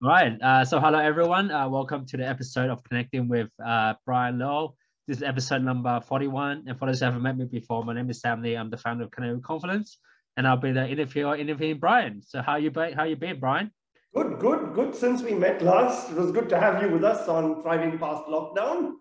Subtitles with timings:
[0.00, 0.40] Right.
[0.40, 1.50] Uh, so hello everyone.
[1.50, 4.76] Uh, welcome to the episode of Connecting with uh, Brian Lowe.
[5.08, 6.66] This is episode number 41.
[6.68, 8.54] And for those who haven't met me before, my name is Sam Lee.
[8.54, 9.98] I'm the founder of Connecting Confidence,
[10.36, 12.22] and I'll be the interviewer interviewing Brian.
[12.22, 12.92] So how you been?
[12.92, 13.72] How you been, Brian?
[14.14, 14.94] Good, good, good.
[14.94, 18.22] Since we met last, it was good to have you with us on Thriving Past
[18.26, 18.92] Lockdown.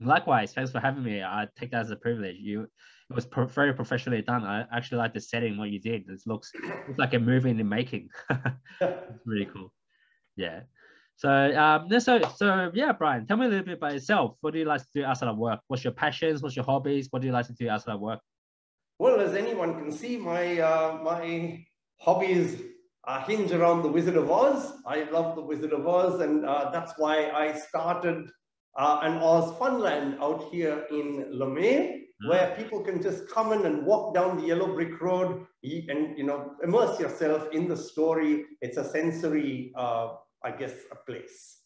[0.00, 1.22] Likewise, thanks for having me.
[1.22, 2.36] I take that as a privilege.
[2.38, 2.68] You
[3.08, 4.44] it was pro- very professionally done.
[4.44, 6.08] I actually like the setting what you did.
[6.08, 8.08] It looks, looks like a movie in the making.
[8.80, 9.72] it's really cool.
[10.36, 10.60] Yeah.
[11.16, 14.36] So um, so so yeah, Brian, tell me a little bit about yourself.
[14.42, 15.60] What do you like to do outside of work?
[15.68, 16.42] What's your passions?
[16.42, 17.08] What's your hobbies?
[17.10, 18.20] What do you like to do outside of work?
[18.98, 21.64] Well, as anyone can see, my uh, my
[22.00, 22.60] hobbies
[23.06, 24.72] uh, hinge around the Wizard of Oz.
[24.86, 28.28] I love the Wizard of Oz, and uh, that's why I started
[28.76, 32.28] uh, an Oz Funland out here in Leumeah mm.
[32.28, 36.24] where people can just come in and walk down the yellow brick road and you
[36.24, 38.44] know immerse yourself in the story.
[38.60, 41.58] It's a sensory, uh, I guess, a place.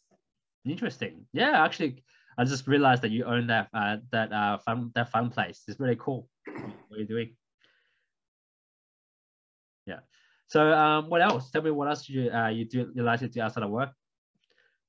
[0.65, 1.27] Interesting.
[1.33, 2.03] Yeah, actually,
[2.39, 5.63] I just realized that you own that uh, that uh, fun that fun place.
[5.67, 6.29] It's really cool.
[6.47, 7.37] What are you doing?
[9.87, 10.01] Yeah.
[10.47, 11.51] So um, what else?
[11.51, 13.91] Tell me what else you uh, you do you like to do outside of work?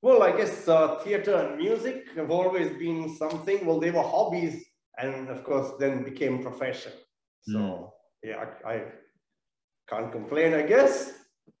[0.02, 3.64] Well, I guess uh, theater and music have always been something.
[3.64, 4.64] Well, they were hobbies
[4.98, 6.92] and of course then became profession.
[7.42, 7.90] So mm.
[8.22, 8.82] yeah, I, I,
[9.88, 11.12] can't complain, I guess.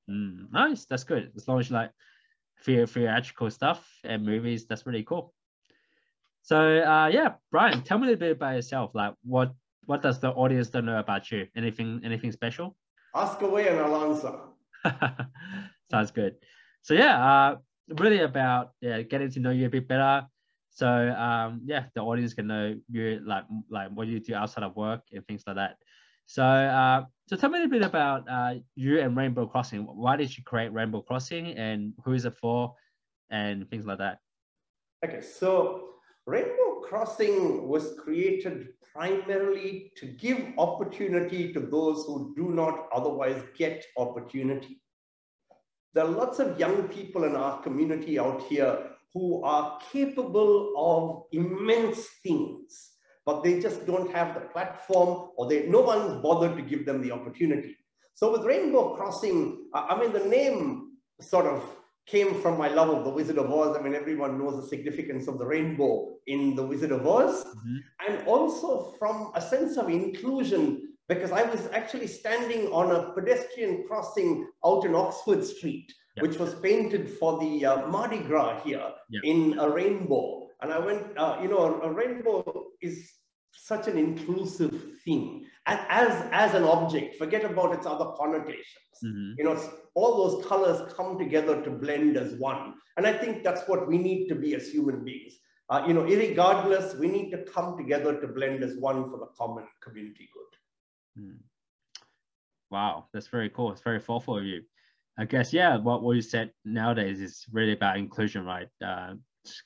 [0.08, 1.32] Mm, nice, that's good.
[1.36, 1.90] As long as you like
[2.64, 5.34] theatrical stuff and movies, that's really cool.
[6.42, 8.92] So uh, yeah, Brian, tell me a little bit about yourself.
[8.94, 9.52] Like what
[9.86, 11.46] what does the audience don't know about you?
[11.56, 12.76] Anything anything special?
[13.14, 14.34] Ask away and I'll answer.
[15.90, 16.36] Sounds good.
[16.82, 17.56] So yeah, uh,
[17.98, 20.26] really about yeah, getting to know you a bit better,
[20.70, 24.74] so um, yeah, the audience can know you like like what you do outside of
[24.76, 25.76] work and things like that.
[26.26, 29.82] So uh, so tell me a bit about uh, you and Rainbow Crossing.
[29.82, 32.74] Why did you create Rainbow Crossing and who is it for,
[33.30, 34.18] and things like that?
[35.04, 35.90] Okay, so
[36.26, 43.84] Rainbow Crossing was created primarily to give opportunity to those who do not otherwise get
[43.96, 44.81] opportunity.
[45.94, 51.24] There are lots of young people in our community out here who are capable of
[51.32, 52.92] immense things,
[53.26, 57.02] but they just don't have the platform or they, no one's bothered to give them
[57.02, 57.76] the opportunity.
[58.14, 61.62] So with Rainbow Crossing, I mean, the name sort of
[62.06, 63.76] came from my love of the Wizard of Oz.
[63.76, 67.44] I mean, everyone knows the significance of the rainbow in the Wizard of Oz.
[67.44, 67.76] Mm-hmm.
[68.08, 73.84] And also from a sense of inclusion, because I was actually standing on a pedestrian
[73.86, 76.26] crossing out in Oxford Street yep.
[76.26, 79.22] which was painted for the uh, Mardi Gras here yep.
[79.24, 80.48] in a rainbow.
[80.60, 83.10] And I went, uh, you know, a, a, rainbow is
[83.52, 85.46] such an inclusive thing.
[85.66, 88.64] And as, as an object, forget about its other connotations.
[89.04, 89.32] Mm-hmm.
[89.38, 92.74] You know, all those colors come together to blend as one.
[92.96, 95.34] And I think that's what we need to be as human beings.
[95.68, 99.28] Uh, you know, regardless, we need to come together to blend as one for the
[99.38, 100.58] common community good.
[101.18, 101.38] Mm.
[102.70, 103.72] Wow, that's very cool.
[103.72, 104.62] It's very thoughtful of you.
[105.18, 108.68] I guess yeah, what what you said nowadays is really about inclusion, right?
[108.84, 109.14] Uh,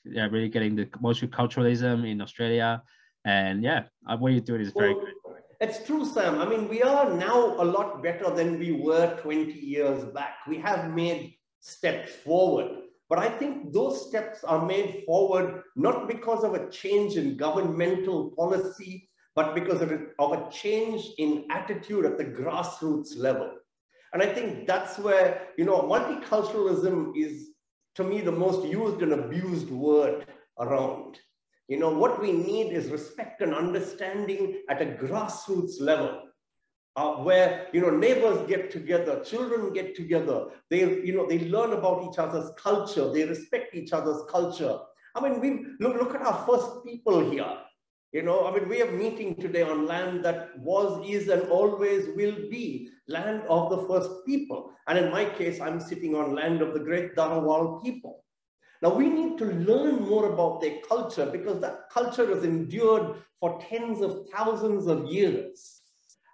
[0.03, 2.83] yeah, really getting the multiculturalism in Australia,
[3.23, 5.13] and yeah, uh, what you're doing is very well, good.
[5.59, 6.39] It's true, Sam.
[6.39, 10.35] I mean, we are now a lot better than we were 20 years back.
[10.47, 16.43] We have made steps forward, but I think those steps are made forward not because
[16.43, 22.17] of a change in governmental policy, but because of of a change in attitude at
[22.17, 23.51] the grassroots level.
[24.11, 27.49] And I think that's where, you know, multiculturalism is,
[27.97, 30.25] to me, the most used and abused word
[30.59, 31.19] around.
[31.67, 36.23] You know, what we need is respect and understanding at a grassroots level.
[36.95, 40.47] Uh, where you know neighbors get together, children get together.
[40.71, 43.13] They you know they learn about each other's culture.
[43.13, 44.79] They respect each other's culture.
[45.13, 45.49] I mean, we
[45.79, 47.53] look look at our first people here.
[48.13, 52.07] You know, I mean, we are meeting today on land that was, is, and always
[52.15, 54.71] will be land of the first people.
[54.87, 58.23] And in my case, I'm sitting on land of the great Dharawal people.
[58.81, 63.59] Now, we need to learn more about their culture because that culture has endured for
[63.59, 65.81] tens of thousands of years.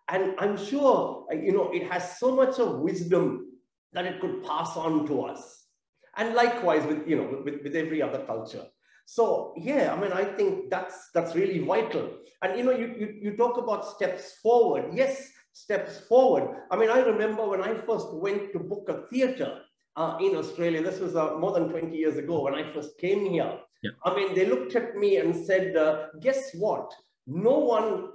[0.09, 3.53] And I'm sure, you know, it has so much of wisdom
[3.93, 5.65] that it could pass on to us.
[6.17, 8.65] And likewise with, you know, with, with every other culture.
[9.05, 12.09] So yeah, I mean, I think that's that's really vital.
[12.41, 14.91] And you know, you, you, you talk about steps forward.
[14.93, 16.55] Yes, steps forward.
[16.71, 19.61] I mean, I remember when I first went to book a theater
[19.95, 23.25] uh, in Australia, this was uh, more than 20 years ago when I first came
[23.25, 23.59] here.
[23.83, 23.91] Yeah.
[24.05, 26.91] I mean, they looked at me and said, uh, guess what?
[27.27, 28.09] No one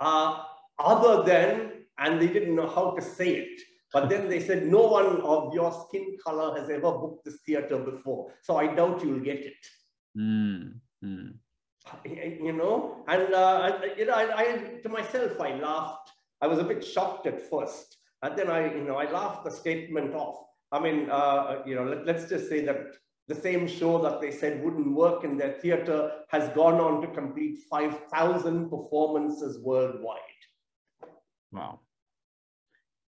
[0.00, 0.42] uh,
[0.78, 3.60] other than, and they didn't know how to say it,
[3.92, 7.78] But then they said, no one of your skin color has ever booked this theater
[7.78, 8.32] before.
[8.42, 9.62] So I doubt you'll get it.
[10.16, 10.74] Mm,
[11.04, 11.34] mm.
[12.04, 16.10] You know, and uh, you know, I, I, to myself, I laughed.
[16.40, 19.50] I was a bit shocked at first, and then I, you know, I laughed the
[19.50, 20.36] statement off.
[20.72, 22.78] I mean, uh, you know, let, let's just say that
[23.28, 27.08] the same show that they said wouldn't work in their theater has gone on to
[27.08, 30.18] complete 5,000 performances worldwide.
[31.52, 31.80] Wow.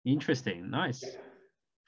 [0.04, 0.70] Interesting.
[0.70, 1.04] Nice.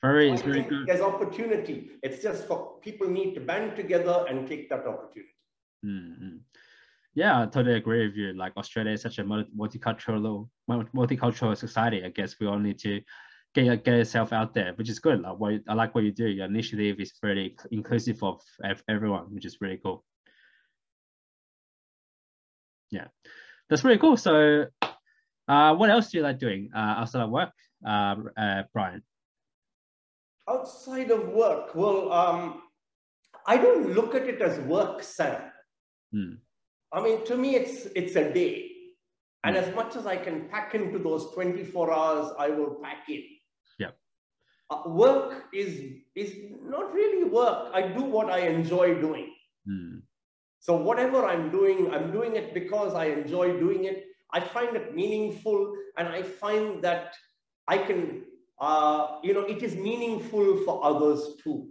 [0.03, 0.87] Very, so very good.
[0.87, 1.91] There's opportunity.
[2.03, 5.31] It's just for people need to band together and take that opportunity.
[5.87, 6.39] Mm-hmm.
[7.15, 8.33] Yeah, I totally agree with you.
[8.33, 12.05] Like Australia is such a multicultural, multicultural society.
[12.05, 13.01] I guess we all need to
[13.55, 15.21] get get yourself out there, which is good.
[15.21, 16.27] Like what I like what you do.
[16.27, 18.41] Your initiative is very inclusive of
[18.89, 20.05] everyone, which is really cool.
[22.91, 23.09] Yeah,
[23.69, 24.17] that's really cool.
[24.17, 24.67] So,
[25.49, 27.53] uh, what else do you like doing uh, outside of work,
[27.87, 29.03] uh, uh, Brian?
[30.49, 32.63] Outside of work, well, um,
[33.47, 35.41] I don't look at it as work, Sam.
[36.13, 36.35] Hmm.
[36.93, 38.69] I mean, to me, it's it's a day.
[39.45, 39.63] And Hmm.
[39.65, 43.25] as much as I can pack into those 24 hours, I will pack in.
[43.79, 43.91] Yeah.
[44.71, 45.81] Uh, work is,
[46.15, 47.71] is not really work.
[47.75, 49.35] I do what I enjoy doing.
[49.67, 49.99] Hmm.
[50.61, 54.05] So whatever I'm doing, I'm doing it because I enjoy doing it.
[54.33, 57.15] I find it meaningful and I find that
[57.67, 58.25] I can,
[58.63, 61.67] uh, you know, it is meaningful for others too.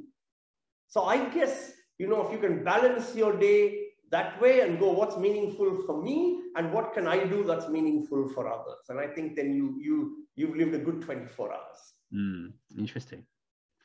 [0.90, 4.92] So I guess, you know, if you can balance your day that way and go,
[4.92, 8.84] what's meaningful for me and what can I do that's meaningful for others?
[8.90, 11.80] And I think then you, you, you've lived a good 24 hours.
[12.14, 13.24] Mm, interesting.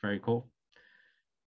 [0.01, 0.49] Very cool.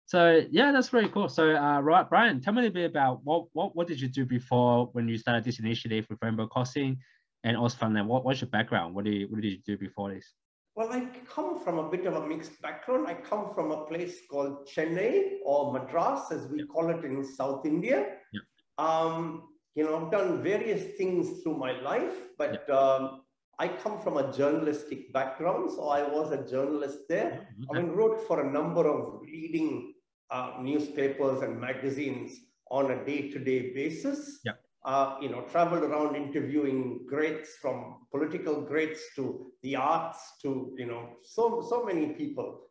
[0.06, 1.27] So yeah, that's very cool.
[1.27, 4.25] So uh, right, Brian, tell me a bit about what what what did you do
[4.25, 6.98] before when you started this initiative with Rainbow Crossing
[7.45, 8.07] and Ozfunland?
[8.07, 8.94] What what's your background?
[8.94, 10.33] What did you what did you do before this?
[10.76, 13.08] Well, I come from a bit of a mixed background.
[13.08, 17.66] I come from a place called Chennai or Madras, as we call it in South
[17.66, 18.16] India.
[18.32, 18.40] Yeah.
[18.78, 23.22] Um, you know, I've done various things through my life, but um,
[23.60, 27.48] I come from a journalistic background, so I was a journalist there.
[27.70, 29.94] I mean, wrote for a number of leading
[30.30, 32.40] uh, newspapers and magazines
[32.70, 34.40] on a day-to-day basis.
[34.46, 34.54] Yeah.
[34.83, 40.88] Uh, you know, traveled around interviewing greats from political greats to the arts to, you
[40.88, 42.62] know, so, so many people,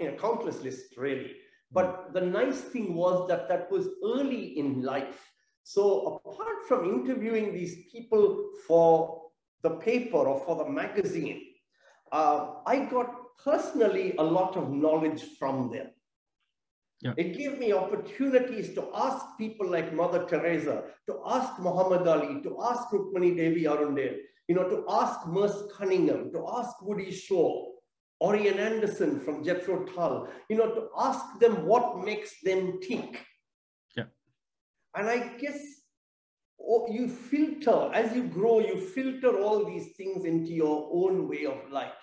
[0.00, 1.30] you know, countless lists really.
[1.70, 5.20] But the nice thing was that that was early in life.
[5.62, 9.22] So apart from interviewing these people for
[9.62, 11.40] the paper or for the magazine,
[12.10, 15.90] uh, I got personally a lot of knowledge from them.
[17.02, 17.14] Yeah.
[17.16, 22.56] It gave me opportunities to ask people like Mother Teresa, to ask Muhammad Ali, to
[22.62, 27.66] ask Rukmini Devi Arundale, you know, to ask Merce Cunningham, to ask Woody Shaw,
[28.20, 33.26] or Ian Anderson from Jethro Tull, you know, to ask them what makes them tick.
[33.96, 34.04] Yeah.
[34.94, 35.58] And I guess
[36.60, 41.46] oh, you filter, as you grow, you filter all these things into your own way
[41.46, 42.01] of life.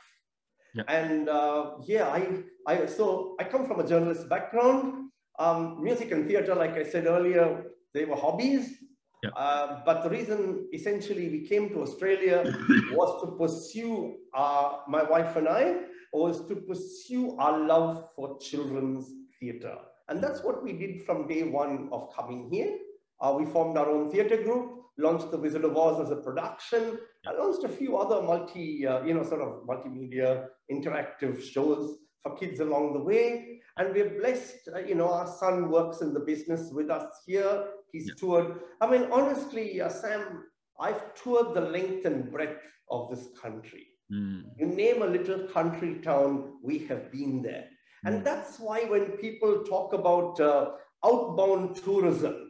[0.73, 0.83] Yeah.
[0.87, 5.09] And uh, yeah, I, I, so I come from a journalist background.
[5.37, 7.63] Um, music and theater, like I said earlier,
[7.93, 8.75] they were hobbies.
[9.23, 9.29] Yeah.
[9.35, 12.43] Uh, but the reason essentially we came to Australia
[12.91, 15.75] was to pursue, uh, my wife and I,
[16.13, 19.75] was to pursue our love for children's theater.
[20.07, 22.77] And that's what we did from day one of coming here.
[23.21, 26.97] Uh, we formed our own theater group, launched The Wizard of Oz as a production,
[27.25, 32.35] and launched a few other multi, uh, you know, sort of multimedia interactive shows for
[32.35, 33.61] kids along the way.
[33.77, 37.67] And we're blessed, uh, you know, our son works in the business with us here.
[37.91, 38.13] He's Yeah.
[38.19, 38.59] toured.
[38.81, 40.45] I mean, honestly, uh, Sam,
[40.79, 43.87] I've toured the length and breadth of this country.
[44.11, 47.67] Mm, You name a little country town, we have been there.
[48.03, 48.07] Mm.
[48.07, 50.71] And that's why when people talk about uh,
[51.05, 52.48] outbound tourism,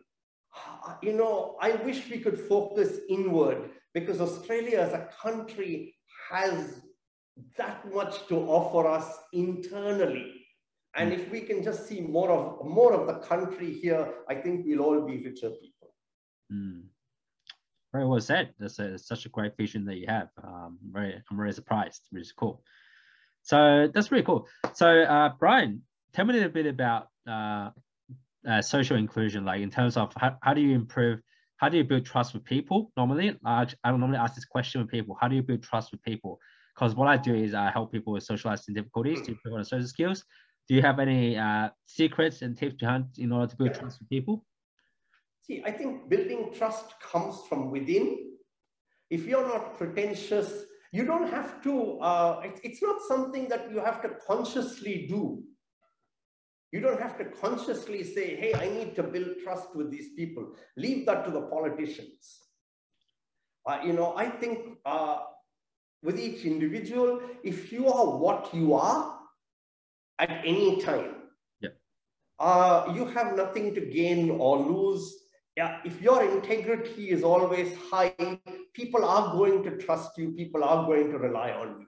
[1.01, 5.95] you know, I wish we could focus inward because Australia as a country
[6.29, 6.81] has
[7.57, 10.33] that much to offer us internally.
[10.95, 14.65] And if we can just see more of more of the country here, I think
[14.65, 15.93] we'll all be richer people.
[16.51, 16.81] mm.
[17.91, 18.53] Very well said.
[18.59, 20.29] That's a, such a great vision that you have.
[20.43, 22.61] Um, very, I'm very surprised, which is cool.
[23.41, 24.47] So that's really cool.
[24.73, 25.81] So uh, Brian,
[26.13, 27.69] tell me a little bit about uh,
[28.47, 31.19] uh, social inclusion, like in terms of how, how do you improve,
[31.57, 32.91] how do you build trust with people?
[32.95, 35.17] Normally, I, I don't normally ask this question with people.
[35.19, 36.39] How do you build trust with people?
[36.73, 39.87] Because what I do is I help people with socializing difficulties to improve on social
[39.87, 40.23] skills.
[40.67, 44.09] Do you have any uh, secrets and tips behind in order to build trust with
[44.09, 44.45] people?
[45.41, 48.37] See, I think building trust comes from within.
[49.09, 53.79] If you're not pretentious, You don't have to, uh, it, it's not something that you
[53.79, 55.43] have to consciously do.
[56.71, 60.53] You don't have to consciously say, hey, I need to build trust with these people.
[60.77, 62.41] Leave that to the politicians.
[63.65, 65.19] Uh, you know, I think uh,
[66.03, 69.19] with each individual, if you are what you are
[70.19, 71.15] at any time,
[71.59, 71.69] yeah.
[72.39, 75.15] uh, you have nothing to gain or lose.
[75.57, 78.13] Yeah, if your integrity is always high,
[78.73, 81.87] people are going to trust you, people are going to rely on you.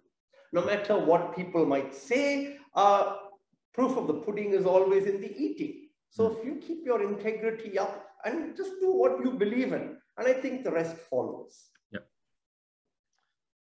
[0.53, 3.15] No matter what people might say, uh,
[3.73, 5.87] proof of the pudding is always in the eating.
[6.09, 10.27] So if you keep your integrity up and just do what you believe in, and
[10.27, 11.69] I think the rest follows.
[11.91, 12.05] Yep.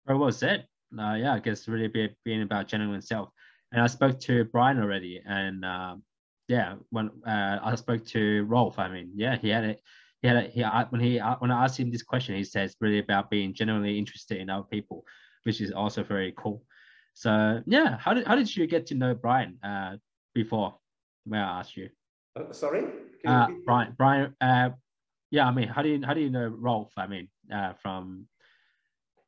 [0.06, 0.66] Very well said.
[0.98, 3.28] Uh, yeah, I guess really be, being about genuine self.
[3.72, 6.02] And I spoke to Brian already, and um,
[6.48, 9.80] yeah, when uh, I spoke to Rolf, I mean, yeah, he had it.
[10.22, 10.50] He had it.
[10.50, 13.96] He when he when I asked him this question, he says really about being genuinely
[13.96, 15.04] interested in other people,
[15.44, 16.64] which is also very cool.
[17.20, 19.96] So yeah, how did how did you get to know Brian uh,
[20.34, 20.76] before?
[21.26, 21.90] May I ask you?
[22.34, 22.82] Uh, sorry,
[23.26, 23.92] uh, Brian.
[23.98, 24.34] Brian.
[24.40, 24.70] Uh,
[25.30, 26.92] yeah, I mean, how do you how do you know Rolf?
[26.96, 28.26] I mean, uh, from.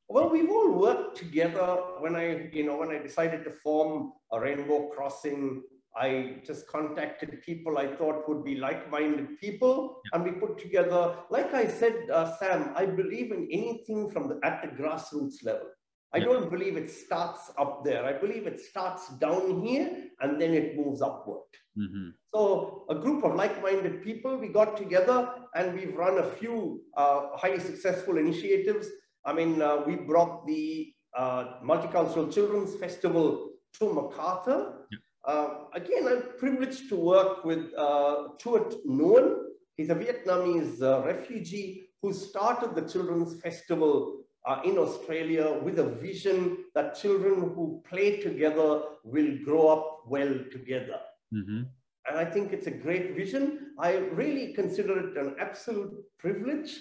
[0.08, 1.68] Well, we've all worked together.
[1.98, 5.62] When I, you know, when I decided to form a Rainbow Crossing,
[5.94, 10.10] I just contacted people I thought would be like-minded people, yeah.
[10.14, 11.16] and we put together.
[11.28, 15.68] Like I said, uh, Sam, I believe in anything from the at the grassroots level.
[16.14, 16.24] I yeah.
[16.24, 18.04] don't believe it starts up there.
[18.04, 19.90] I believe it starts down here
[20.20, 21.48] and then it moves upward.
[21.78, 22.10] Mm-hmm.
[22.34, 26.82] So, a group of like minded people, we got together and we've run a few
[26.96, 28.88] uh, highly successful initiatives.
[29.24, 34.86] I mean, uh, we brought the uh, Multicultural Children's Festival to Macarthur.
[34.90, 34.98] Yeah.
[35.24, 39.36] Uh, again, I'm privileged to work with uh, Tuat Nguyen.
[39.76, 45.88] He's a Vietnamese uh, refugee who started the Children's Festival uh, in Australia with a
[45.88, 50.98] vision that children who play together will grow up well together.
[51.32, 51.62] Mm-hmm.
[52.08, 53.74] And I think it's a great vision.
[53.78, 56.76] I really consider it an absolute privilege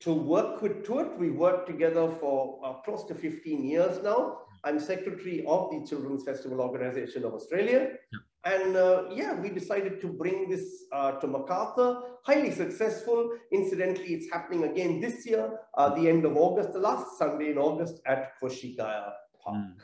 [0.00, 1.16] to work with Tuat.
[1.18, 4.38] We worked together for uh, close to 15 years now.
[4.64, 7.92] I'm secretary of the Children's Festival Organization of Australia.
[8.12, 8.18] Yeah.
[8.46, 13.32] And uh, yeah, we decided to bring this uh, to MacArthur, highly successful.
[13.50, 17.58] Incidentally, it's happening again this year, uh, the end of August, the last Sunday in
[17.58, 19.10] August at Koshigaya
[19.42, 19.56] Park.
[19.56, 19.74] Mm.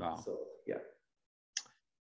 [0.00, 0.22] Wow.
[0.24, 0.82] So, yeah.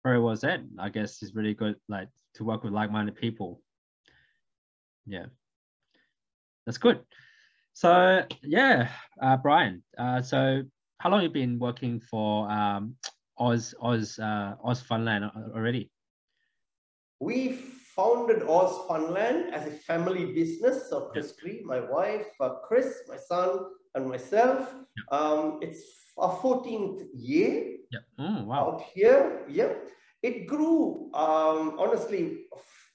[0.04, 0.70] Very well said.
[0.78, 3.62] I guess it's really good like to work with like-minded people.
[5.08, 5.26] Yeah.
[6.68, 7.00] That's good.
[7.74, 8.90] So yeah,
[9.22, 10.62] uh, Brian, uh, so
[11.00, 12.96] how long have you been working for um,
[13.38, 15.90] Oz Oz uh, Oz Funland already?
[17.26, 17.58] We
[17.96, 20.90] founded Oz Funland as a family business.
[20.90, 23.50] So Chris Cree, my wife, uh, Chris, my son,
[23.96, 24.60] and myself.
[24.72, 25.18] Yeah.
[25.18, 25.82] Um, it's
[26.20, 28.04] our 14th year yeah.
[28.20, 28.60] Mm, wow.
[28.68, 29.44] out here.
[29.50, 29.74] Yeah.
[30.22, 32.46] It grew, um, honestly,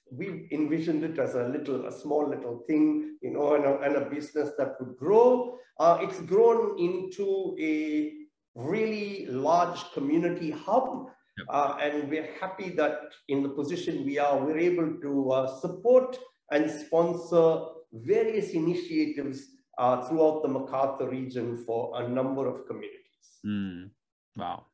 [0.09, 3.95] we envisioned it as a little, a small little thing, you know, and a, and
[3.97, 5.57] a business that would grow.
[5.77, 8.13] Uh, it's grown into a
[8.55, 11.09] really large community hub
[11.49, 16.17] uh, and we're happy that in the position we are, we're able to uh, support
[16.51, 22.99] and sponsor various initiatives uh, throughout the MacArthur region for a number of communities.
[23.45, 23.89] Mm.
[24.35, 24.65] Wow.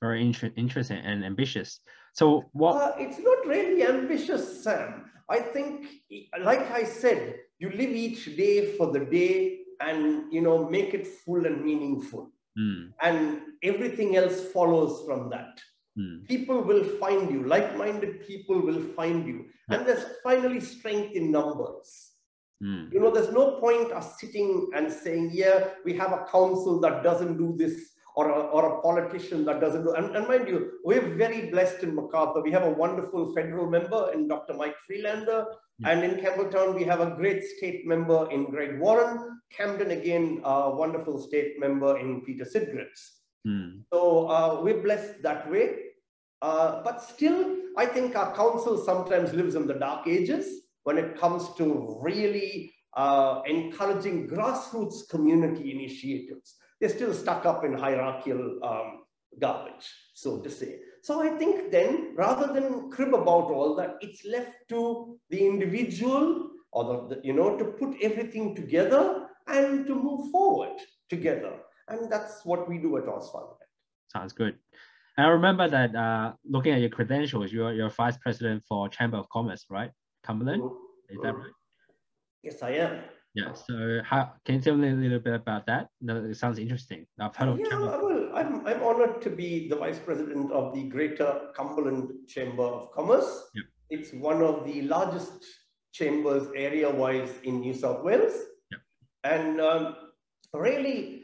[0.00, 1.80] Very inter interesting and ambitious.
[2.12, 2.76] So what?
[2.76, 5.10] Uh, it's not really ambitious, Sam.
[5.28, 5.86] I think,
[6.40, 11.06] like I said, you live each day for the day and, you know, make it
[11.06, 12.30] full and meaningful.
[12.58, 12.92] Mm.
[13.02, 15.60] And everything else follows from that.
[15.98, 16.26] Mm.
[16.26, 19.46] People will find you, like minded people will find you.
[19.70, 22.12] And there's finally strength in numbers.
[22.62, 22.92] Mm.
[22.92, 27.02] You know, there's no point us sitting and saying, yeah, we have a council that
[27.02, 29.92] doesn't do this or a, or a politician that doesn't do.
[29.92, 32.40] And, and mind you, we're very blessed in MacArthur.
[32.40, 34.54] We have a wonderful federal member in Dr.
[34.54, 35.46] Mike Freelander.
[35.78, 35.90] Yeah.
[35.90, 39.40] And in Campbelltown, we have a great state member in Greg Warren.
[39.50, 43.20] Camden, again, a wonderful state member in Peter Sidgreaves.
[43.46, 43.82] Mm.
[43.92, 45.76] So uh, we're blessed that way.
[46.42, 50.46] Uh, but still, I think our council sometimes lives in the dark ages
[50.84, 57.72] when it comes to really uh, encouraging grassroots community initiatives they're still stuck up in
[57.72, 59.04] hierarchical um,
[59.38, 60.78] garbage, so to say.
[61.06, 66.50] So I think then, rather than crib about all that, it's left to the individual
[66.72, 70.76] or the, you know, to put everything together and to move forward
[71.08, 71.52] together.
[71.86, 73.54] And that's what we do at Osfund.
[74.08, 74.58] Sounds good.
[75.16, 79.18] And I remember that uh, looking at your credentials, you're, you're vice president for Chamber
[79.18, 79.92] of Commerce, right?
[80.24, 80.62] Cumberland?
[80.62, 81.14] Mm -hmm.
[81.14, 81.56] Is that right?
[82.42, 82.94] Yes, I am.
[83.36, 83.52] Yeah.
[83.54, 85.84] So how can you tell me a little bit about that?
[86.00, 87.06] No, it sounds interesting.
[87.20, 90.84] I've heard of yeah, well, I'm, I'm honored to be the vice president of the
[90.84, 93.48] Greater Cumberland Chamber of Commerce.
[93.54, 93.64] Yep.
[93.90, 95.44] It's one of the largest
[95.92, 98.34] chambers area-wise in New South Wales.
[98.70, 98.80] Yep.
[99.24, 99.96] And um,
[100.52, 101.22] really,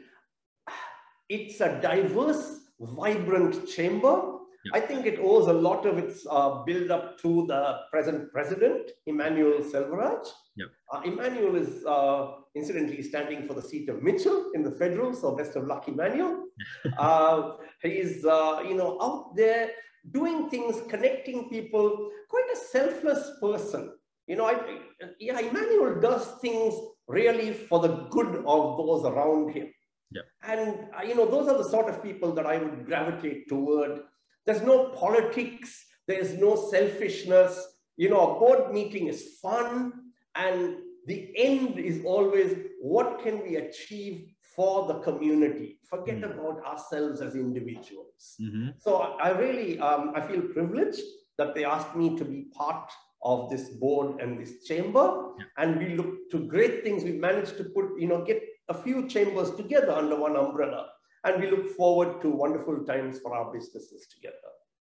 [1.29, 4.33] it's a diverse, vibrant chamber
[4.71, 8.91] I think it owes a lot of its uh, build up to the present president,
[9.05, 10.25] Emmanuel Selvaraj.
[10.55, 10.67] Yep.
[10.91, 15.35] Uh, Emmanuel is uh, incidentally standing for the seat of Mitchell in the federal, so
[15.35, 16.45] best of luck, Emmanuel.
[16.97, 19.71] uh, he's, uh, you know, out there
[20.11, 23.93] doing things, connecting people, quite a selfless person.
[24.27, 24.79] You know, I,
[25.19, 26.73] yeah, Emmanuel does things
[27.07, 29.73] really for the good of those around him.
[30.11, 30.25] Yep.
[30.43, 34.01] And, uh, you know, those are the sort of people that I would gravitate toward
[34.45, 35.85] there's no politics.
[36.07, 37.65] There's no selfishness.
[37.95, 39.93] You know, a board meeting is fun.
[40.35, 45.79] And the end is always what can we achieve for the community?
[45.89, 46.33] Forget mm.
[46.33, 48.35] about ourselves as individuals.
[48.41, 48.69] Mm-hmm.
[48.79, 51.01] So I really, um, I feel privileged
[51.37, 52.89] that they asked me to be part
[53.23, 55.33] of this board and this chamber.
[55.37, 55.45] Yeah.
[55.57, 57.03] And we look to great things.
[57.03, 60.87] We managed to put, you know, get a few chambers together under one umbrella
[61.23, 64.35] and we look forward to wonderful times for our businesses together.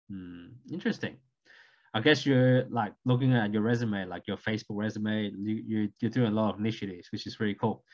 [0.08, 1.16] Hmm, interesting.
[1.92, 6.10] I guess you're like looking at your resume, like your Facebook resume, you, you, you're
[6.10, 7.84] doing a lot of initiatives, which is really cool.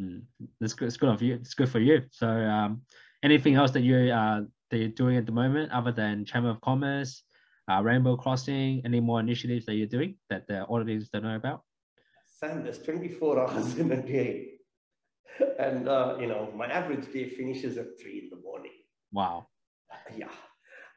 [0.00, 0.22] Mm,
[0.60, 0.86] that's good.
[0.86, 1.34] It's good of you.
[1.34, 2.02] It's good for you.
[2.10, 2.82] So, um,
[3.22, 6.60] anything else that you uh, that you're doing at the moment, other than Chamber of
[6.60, 7.22] Commerce,
[7.70, 11.62] uh, Rainbow Crossing, any more initiatives that you're doing that the audience don't know about?
[12.26, 14.52] Sam, there's 24 hours in a day
[15.58, 18.72] and uh, you know my average day finishes at three in the morning.
[19.12, 19.46] Wow.
[20.16, 20.28] Yeah.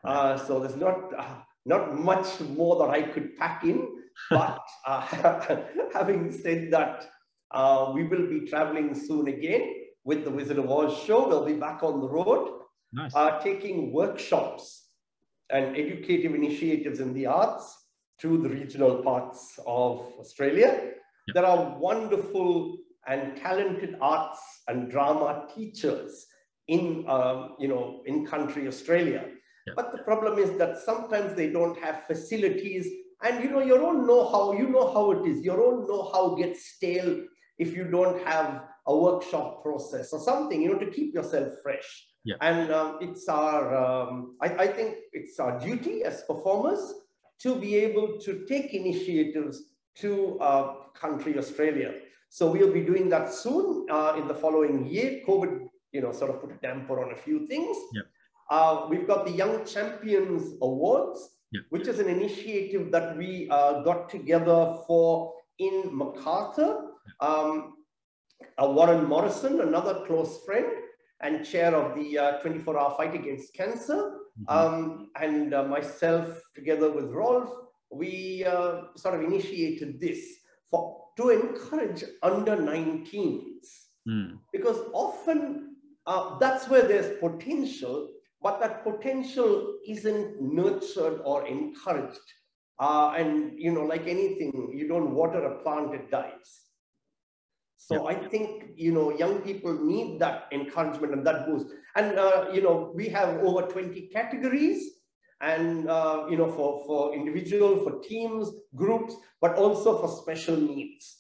[0.06, 1.36] Uh, so there's not uh,
[1.66, 3.88] not much more that I could pack in,
[4.30, 5.02] but uh,
[5.94, 7.10] having said that,
[7.52, 11.28] uh, we will be traveling soon again with the Wizard of Oz show.
[11.28, 12.62] We'll be back on the road,
[12.94, 13.16] nice.
[13.16, 14.90] Uh, taking workshops
[15.50, 17.76] and educative initiatives in the arts
[18.20, 20.80] to the regional parts of Australia.
[21.28, 21.34] Yep.
[21.34, 26.26] There are wonderful and talented arts and drama teachers
[26.68, 29.26] in, um, you know, in country Australia.
[29.66, 29.74] Yeah.
[29.76, 32.88] But the problem is that sometimes they don't have facilities
[33.24, 35.44] and, you know, your own know-how, you know how it is.
[35.44, 37.24] Your own know-how gets stale
[37.58, 42.08] if you don't have a workshop process or something, you know, to keep yourself fresh.
[42.24, 42.36] Yeah.
[42.42, 46.94] And um, it's our, um, I, I think it's our duty as performers
[47.42, 49.64] to be able to take initiatives
[49.98, 51.94] to uh, country Australia.
[52.30, 55.22] So we'll be doing that soon uh, in the following year.
[55.28, 57.78] COVID, you know, sort of put a damper on a few things.
[57.94, 58.06] Yep.
[58.50, 61.64] Uh, we've got the Young Champions Awards, yep.
[61.70, 66.92] which is an initiative that we uh, got together for in Macarthur.
[67.20, 67.74] Um,
[68.62, 70.68] uh, Warren Morrison, another close friend
[71.22, 74.02] and chair of the 24-hour uh, fight against cancer,
[74.38, 74.56] mm -hmm.
[74.56, 77.50] um, and uh, myself, together with Rolf,
[77.90, 78.44] we
[78.96, 80.20] sort of initiated this
[80.70, 83.90] for to encourage under 19s.
[84.08, 84.40] Mm.
[84.52, 88.10] Because often uh, that's where there's potential,
[88.46, 92.28] but that potential isn't nurtured or encouraged.
[92.80, 96.50] Uh, and, you know, like anything, you don't water a plant, it dies.
[97.78, 101.68] So I think, you know, young people need that encouragement and that boost.
[101.96, 104.92] And, uh, you know, we have over 20 categories
[105.42, 111.18] and uh, you know for for individual for teams groups but also for special needs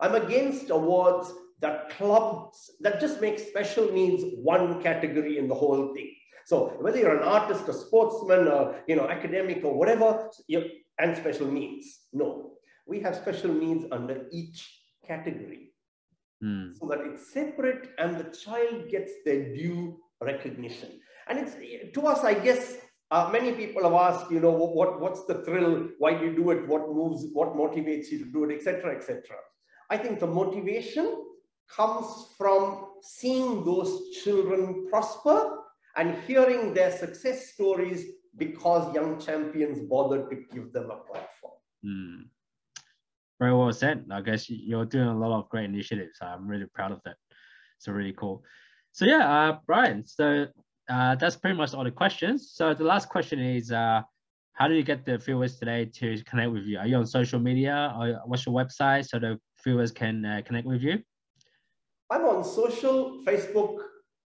[0.00, 5.92] i'm against awards that clubs that just make special needs one category in the whole
[5.92, 6.08] thing
[6.48, 10.08] so whether you're an artist a sportsman or you know academic or whatever
[11.00, 12.28] and special needs no
[12.86, 14.60] we have special needs under each
[15.06, 15.64] category
[16.42, 16.66] mm.
[16.78, 20.90] so that it's separate and the child gets their due recognition
[21.28, 21.54] and it's
[21.94, 22.78] to us i guess
[23.10, 25.88] uh, many people have asked, you know, what, what's the thrill?
[25.98, 26.68] Why do you do it?
[26.68, 29.22] What moves, what motivates you to do it, etc., etc.
[29.88, 31.24] I think the motivation
[31.74, 32.06] comes
[32.36, 35.56] from seeing those children prosper
[35.98, 38.06] and hearing their success stories
[38.36, 41.54] because young champions bothered to give them a platform.
[41.84, 42.22] Mm.
[43.40, 44.06] Very well said.
[44.10, 46.18] I guess you're doing a lot of great initiatives.
[46.22, 47.16] I'm really proud of that.
[47.76, 48.44] It's really cool.
[48.92, 50.06] So yeah, uh, Brian.
[50.06, 50.46] So
[50.88, 52.52] uh, that's pretty much all the questions.
[52.52, 54.02] So the last question is, uh,
[54.52, 56.78] how do you get the viewers today to connect with you?
[56.78, 60.66] Are you on social media or what's your website so the viewers can uh, connect
[60.66, 61.00] with you?
[62.10, 63.78] I'm on social, Facebook,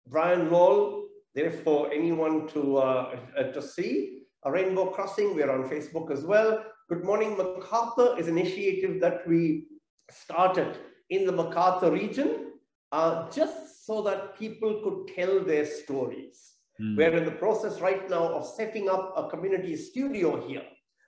[0.09, 1.02] Brian Lowell,
[1.35, 4.19] there for anyone to, uh, uh, to see.
[4.45, 6.65] A Rainbow Crossing, we're on Facebook as well.
[6.89, 9.69] Good Morning Macarthur is an initiative that we
[10.11, 10.79] started
[11.11, 12.53] in the Macarthur region,
[12.91, 16.55] uh, just so that people could tell their stories.
[16.81, 16.97] Mm.
[16.97, 20.65] We're in the process right now of setting up a community studio here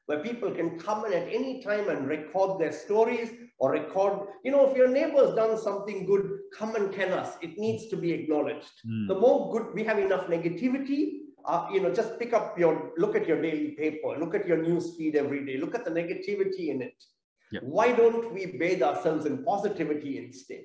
[0.07, 4.51] where people can come in at any time and record their stories or record, you
[4.51, 7.37] know, if your neighbor's done something good, come and tell us.
[7.41, 8.73] It needs to be acknowledged.
[8.87, 9.09] Mm.
[9.09, 13.17] The more good, we have enough negativity, uh, you know, just pick up your, look
[13.17, 16.69] at your daily paper, look at your news feed every day, look at the negativity
[16.69, 17.05] in it.
[17.53, 17.63] Yep.
[17.65, 20.65] Why don't we bathe ourselves in positivity instead?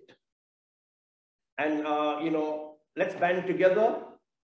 [1.58, 4.02] And, uh, you know, let's band together,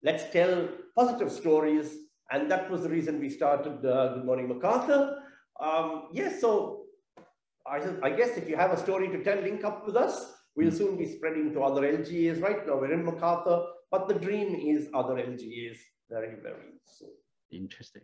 [0.03, 1.95] let's tell positive stories,
[2.31, 5.19] and that was the reason we started uh, Good Morning Macarthur.
[5.59, 6.83] Um, yes, so
[7.67, 10.33] I, I, guess if you have a story to tell, link up with us.
[10.55, 12.41] We'll soon be spreading to other LGAs.
[12.41, 15.77] Right now, we're in Macarthur, but the dream is other LGAs
[16.09, 17.09] very, very soon.
[17.51, 18.03] Interesting.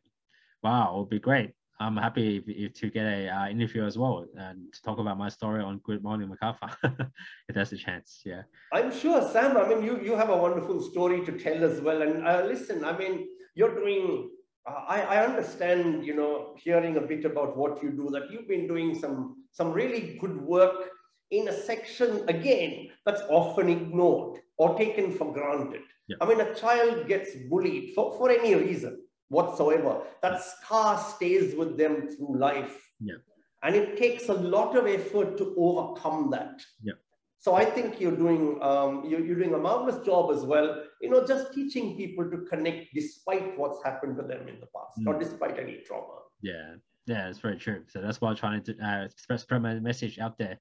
[0.63, 1.51] Wow, it would be great.
[1.79, 5.17] I'm happy if, if to get a uh, interview as well and to talk about
[5.17, 6.69] my story on Good Morning Macarthur,
[7.49, 8.21] if there's a chance.
[8.25, 8.43] Yeah.
[8.71, 9.57] I'm sure, Sam.
[9.57, 12.01] I mean, you you have a wonderful story to tell as well.
[12.01, 14.29] And uh, listen, I mean, you're doing,
[14.65, 18.47] uh, I, I understand, you know, hearing a bit about what you do, that you've
[18.47, 20.89] been doing some, some really good work
[21.31, 25.81] in a section, again, that's often ignored or taken for granted.
[26.07, 26.17] Yeah.
[26.21, 30.01] I mean, a child gets bullied for, for any reason whatsoever.
[30.21, 32.79] That scar stays with them through life.
[32.99, 33.15] Yeah.
[33.63, 36.61] And it takes a lot of effort to overcome that.
[36.83, 36.93] Yeah.
[37.39, 40.83] So I think you're doing um, you're, you're, doing a marvelous job as well.
[40.99, 44.99] You know, just teaching people to connect despite what's happened to them in the past,
[44.99, 45.05] mm.
[45.05, 46.21] or despite any trauma.
[46.41, 47.83] Yeah, yeah, it's very true.
[47.87, 50.57] So that's why I'm trying to uh, spread my message out there,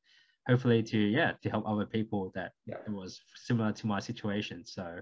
[0.47, 2.77] hopefully to yeah to help other people that yeah.
[2.87, 4.67] it was similar to my situation.
[4.67, 4.99] So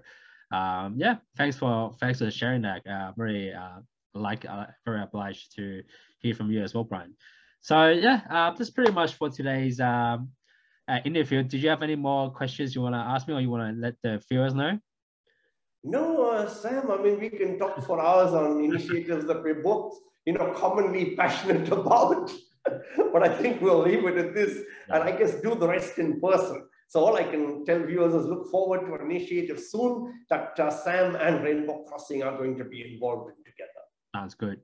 [0.53, 2.87] um, yeah, thanks for thanks for sharing that.
[2.87, 3.81] Uh, very uh,
[4.15, 5.83] like uh, very obliged to
[6.19, 7.15] hear from you as well, Brian.
[7.61, 10.31] So yeah, uh, that's pretty much for today's um,
[10.89, 11.43] uh, interview.
[11.43, 13.81] Did you have any more questions you want to ask me or you want to
[13.81, 14.79] let the viewers know?
[15.85, 19.99] No, uh, Sam, I mean, we can talk for hours on initiatives that we're both,
[20.27, 22.31] you know, commonly passionate about.
[23.13, 26.21] but I think we'll leave it at this and I guess do the rest in
[26.21, 26.69] person.
[26.93, 30.69] So all I can tell viewers is look forward to an initiative soon that uh,
[30.69, 33.81] Sam and Rainbow Crossing are going to be involved in together.
[34.15, 34.61] Sounds good.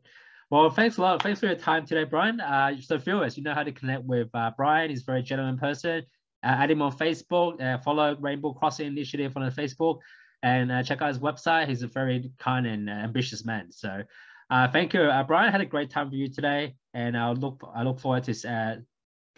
[0.50, 1.22] Well, thanks a lot.
[1.22, 2.38] Thanks for your time today, Brian.
[2.38, 4.90] Uh, so viewers, you know how to connect with uh, Brian.
[4.90, 6.02] He's a very gentleman person.
[6.44, 7.62] Uh, add him on Facebook.
[7.62, 10.00] Uh, follow Rainbow Crossing Initiative on Facebook,
[10.42, 11.66] and uh, check out his website.
[11.66, 13.72] He's a very kind and uh, ambitious man.
[13.72, 14.02] So,
[14.50, 15.50] uh, thank you, Brian.
[15.50, 18.84] Had a great time with you today, and I look I look forward to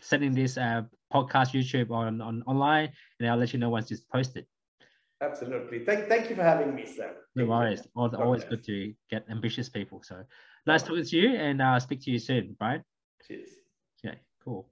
[0.00, 0.58] sending this
[1.12, 4.46] podcast YouTube on, on online, and I'll let you know once it's posted.
[5.22, 5.84] Absolutely.
[5.84, 7.10] Thank, thank you for having me, Sam.
[7.36, 7.82] No worries.
[7.94, 10.02] Always, always good to get ambitious people.
[10.02, 10.24] So
[10.66, 12.82] nice talking to you and I'll uh, speak to you soon, Brian.
[13.26, 13.50] Cheers.
[14.04, 14.68] Okay, cool.